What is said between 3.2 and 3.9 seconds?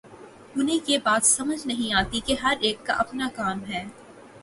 کام ہے۔